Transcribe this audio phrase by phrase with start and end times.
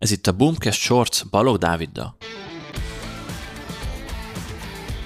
[0.00, 2.16] Ez itt a Boomcast Shorts Balog Dáviddal.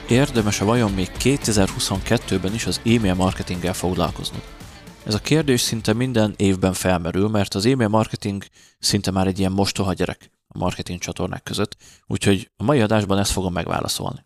[0.09, 4.43] Érdemes-e vajon még 2022-ben is az e-mail marketinggel foglalkozni?
[5.07, 8.45] Ez a kérdés szinte minden évben felmerül, mert az e-mail marketing
[8.79, 11.77] szinte már egy ilyen mostoha gyerek a marketing csatornák között,
[12.07, 14.25] úgyhogy a mai adásban ezt fogom megválaszolni.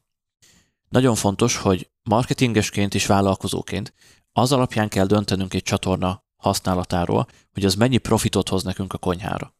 [0.88, 3.94] Nagyon fontos, hogy marketingesként és vállalkozóként
[4.32, 9.56] az alapján kell döntenünk egy csatorna használatáról, hogy az mennyi profitot hoz nekünk a konyhára.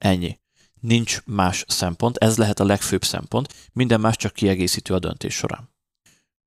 [0.00, 0.38] Ennyi.
[0.80, 5.70] Nincs más szempont, ez lehet a legfőbb szempont, minden más csak kiegészítő a döntés során.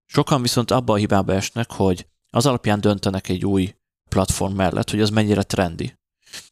[0.06, 3.76] Sokan viszont abba a hibába esnek, hogy az alapján döntenek egy új
[4.10, 5.98] platform mellett, hogy az mennyire trendi.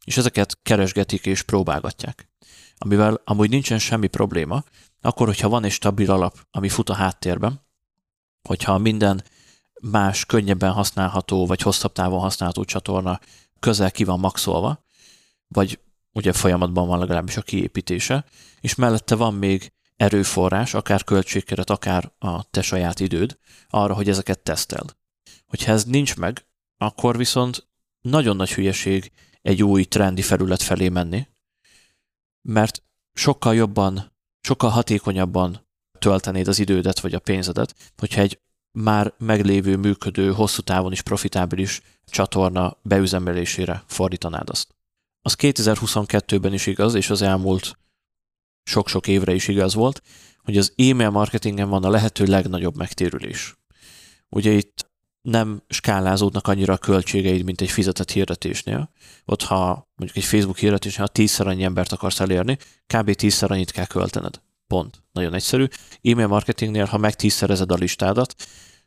[0.03, 2.29] És ezeket keresgetik és próbálgatják.
[2.77, 4.63] Amivel amúgy nincsen semmi probléma,
[5.01, 7.65] akkor, hogyha van egy stabil alap, ami fut a háttérben,
[8.41, 9.23] hogyha minden
[9.81, 13.19] más könnyebben használható, vagy hosszabb távon használható csatorna
[13.59, 14.83] közel ki van maxolva,
[15.47, 15.79] vagy
[16.13, 18.25] ugye folyamatban van legalábbis a kiépítése,
[18.61, 23.37] és mellette van még erőforrás, akár költségkeret, akár a te saját időd
[23.69, 24.95] arra, hogy ezeket teszteld.
[25.45, 26.45] Hogyha ez nincs meg,
[26.77, 27.67] akkor viszont
[28.01, 31.27] nagyon nagy hülyeség egy új trendi felület felé menni,
[32.41, 32.83] mert
[33.13, 35.67] sokkal jobban, sokkal hatékonyabban
[35.99, 38.39] töltenéd az idődet vagy a pénzedet, hogyha egy
[38.71, 44.75] már meglévő, működő, hosszú távon is profitábilis csatorna beüzemelésére fordítanád azt.
[45.21, 47.77] Az 2022-ben is igaz, és az elmúlt
[48.63, 50.01] sok-sok évre is igaz volt,
[50.43, 53.55] hogy az e-mail marketingen van a lehető legnagyobb megtérülés.
[54.29, 54.89] Ugye itt
[55.21, 58.91] nem skálázódnak annyira a költségeid, mint egy fizetett hirdetésnél.
[59.25, 62.57] Ott, ha mondjuk egy Facebook hirdetésnél, ha tízszer annyi embert akarsz elérni,
[62.93, 63.13] kb.
[63.13, 64.41] tízszer annyit kell költened.
[64.67, 65.03] Pont.
[65.11, 65.65] Nagyon egyszerű.
[66.01, 68.35] E-mail marketingnél, ha meg tízszerezed a listádat,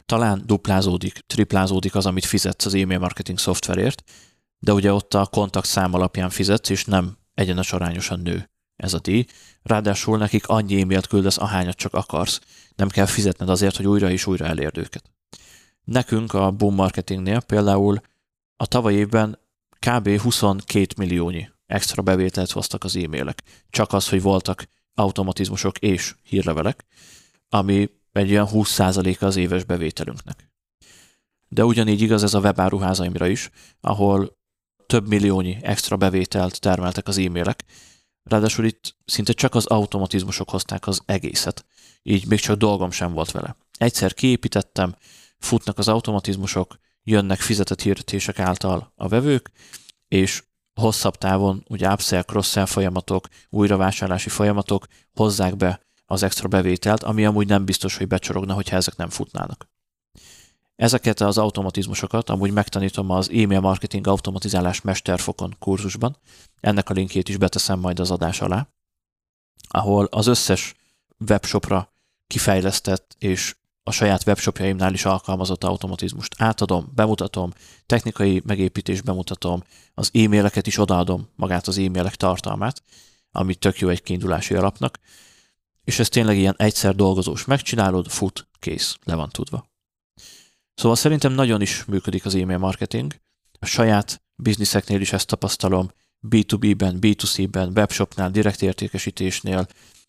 [0.07, 4.03] talán duplázódik, triplázódik az, amit fizetsz az e-mail marketing szoftverért,
[4.65, 8.99] de ugye ott a kontakt szám alapján fizetsz, és nem egyenes arányosan nő ez a
[8.99, 9.27] díj.
[9.63, 12.41] Ráadásul nekik annyi e-mailt küldesz, ahányat csak akarsz.
[12.77, 15.11] Nem kell fizetned azért, hogy újra és újra elérd őket.
[15.85, 18.01] Nekünk a Boom Marketingnél például
[18.57, 19.39] a tavaly évben
[19.87, 20.21] kb.
[20.21, 23.43] 22 milliónyi extra bevételt hoztak az e-mailek.
[23.71, 26.85] Csak az, hogy voltak automatizmusok és hírlevelek,
[27.49, 30.53] ami egy olyan 20%-a az éves bevételünknek.
[31.49, 33.51] De ugyanígy igaz ez a webáruházaimra is,
[33.81, 34.43] ahol
[34.95, 37.65] több milliónyi extra bevételt termeltek az e-mailek,
[38.23, 41.65] ráadásul itt szinte csak az automatizmusok hozták az egészet,
[42.03, 43.57] így még csak dolgom sem volt vele.
[43.79, 44.97] Egyszer kiépítettem,
[45.39, 49.51] futnak az automatizmusok, jönnek fizetett hirdetések által a vevők,
[50.09, 50.43] és
[50.75, 57.47] hosszabb távon ugye upsell, cross-sell folyamatok, újravásárlási folyamatok hozzák be az extra bevételt, ami amúgy
[57.47, 59.69] nem biztos, hogy becsorogna, hogyha ezek nem futnának.
[60.77, 66.17] Ezeket az automatizmusokat amúgy megtanítom az e-mail marketing automatizálás mesterfokon kurzusban.
[66.61, 68.69] Ennek a linkjét is beteszem majd az adás alá,
[69.69, 70.75] ahol az összes
[71.29, 71.93] webshopra
[72.27, 77.53] kifejlesztett és a saját webshopjaimnál is alkalmazott automatizmust átadom, bemutatom,
[77.87, 79.63] technikai megépítés bemutatom,
[79.95, 82.83] az e-maileket is odaadom, magát az e-mailek tartalmát,
[83.31, 84.99] ami tök jó egy kiindulási alapnak,
[85.85, 87.45] és ez tényleg ilyen egyszer dolgozós.
[87.45, 89.73] Megcsinálod, fut, kész, le van tudva.
[90.75, 93.15] Szóval szerintem nagyon is működik az e-mail marketing.
[93.59, 95.91] A saját bizniszeknél is ezt tapasztalom,
[96.29, 99.67] B2B-ben, B2C-ben, webshopnál, direkt értékesítésnél,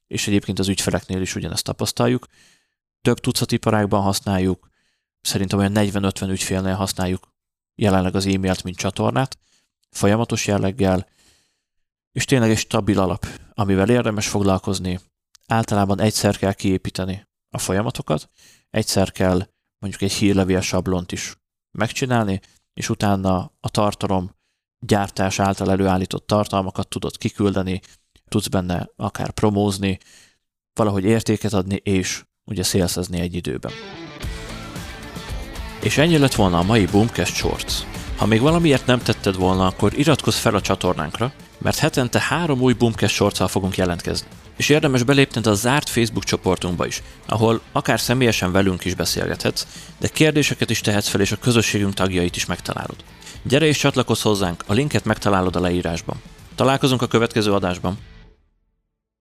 [0.07, 2.25] és egyébként az ügyfeleknél is ugyanezt tapasztaljuk.
[3.01, 4.69] Több tucat iparágban használjuk,
[5.21, 7.33] szerintem olyan 40-50 ügyfélnél használjuk
[7.75, 9.37] jelenleg az e-mailt, mint csatornát,
[9.89, 11.07] folyamatos jelleggel,
[12.11, 14.99] és tényleg egy stabil alap, amivel érdemes foglalkozni.
[15.47, 18.29] Általában egyszer kell kiépíteni a folyamatokat,
[18.69, 19.47] egyszer kell
[19.85, 21.35] mondjuk egy hírlevél sablont is
[21.71, 22.39] megcsinálni,
[22.73, 24.31] és utána a tartalom
[24.79, 27.81] gyártás által előállított tartalmakat tudod kiküldeni,
[28.27, 29.97] tudsz benne akár promózni,
[30.73, 33.71] valahogy értéket adni, és ugye szélszezni egy időben.
[35.81, 37.73] És ennyi lett volna a mai Boomcast Shorts.
[38.17, 42.73] Ha még valamiért nem tetted volna, akkor iratkozz fel a csatornánkra, mert hetente három új
[42.73, 44.27] Boomcast shorts fogunk jelentkezni.
[44.57, 49.67] És érdemes belépned a zárt Facebook csoportunkba is, ahol akár személyesen velünk is beszélgethetsz,
[49.99, 52.95] de kérdéseket is tehetsz fel, és a közösségünk tagjait is megtalálod.
[53.43, 56.21] Gyere és csatlakozz hozzánk, a linket megtalálod a leírásban.
[56.55, 57.97] Találkozunk a következő adásban.